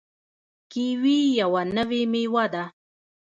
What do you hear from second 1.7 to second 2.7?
نوې میوه ده.